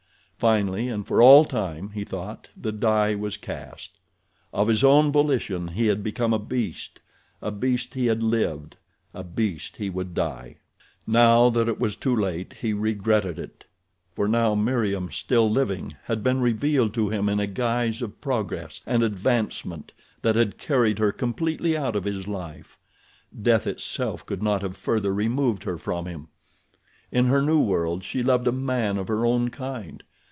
Finally 0.49 0.87
and 0.87 1.05
for 1.05 1.21
all 1.21 1.45
time, 1.45 1.91
he 1.91 2.03
thought, 2.03 2.47
the 2.57 2.71
die 2.71 3.13
was 3.13 3.37
cast. 3.37 3.99
Of 4.51 4.69
his 4.69 4.83
own 4.83 5.11
volition 5.11 5.67
he 5.67 5.85
had 5.85 6.01
become 6.01 6.33
a 6.33 6.39
beast, 6.39 6.99
a 7.43 7.51
beast 7.51 7.93
he 7.93 8.07
had 8.07 8.23
lived, 8.23 8.75
a 9.13 9.23
beast 9.23 9.75
he 9.77 9.87
would 9.91 10.15
die. 10.15 10.55
Now 11.05 11.51
that 11.51 11.67
it 11.67 11.79
was 11.79 11.95
too 11.95 12.15
late, 12.15 12.53
he 12.59 12.73
regretted 12.73 13.37
it. 13.37 13.65
For 14.15 14.27
now 14.27 14.55
Meriem, 14.55 15.11
still 15.11 15.47
living, 15.47 15.93
had 16.05 16.23
been 16.23 16.41
revealed 16.41 16.95
to 16.95 17.09
him 17.09 17.29
in 17.29 17.39
a 17.39 17.45
guise 17.45 18.01
of 18.01 18.19
progress 18.19 18.81
and 18.87 19.03
advancement 19.03 19.91
that 20.23 20.35
had 20.35 20.57
carried 20.57 20.97
her 20.97 21.11
completely 21.11 21.77
out 21.77 21.95
of 21.95 22.03
his 22.05 22.27
life. 22.27 22.79
Death 23.39 23.67
itself 23.67 24.25
could 24.25 24.41
not 24.41 24.63
have 24.63 24.75
further 24.75 25.13
removed 25.13 25.65
her 25.65 25.77
from 25.77 26.07
him. 26.07 26.29
In 27.11 27.25
her 27.25 27.43
new 27.43 27.59
world 27.61 28.03
she 28.03 28.23
loved 28.23 28.47
a 28.47 28.51
man 28.51 28.97
of 28.97 29.07
her 29.07 29.23
own 29.23 29.49
kind. 29.49 30.01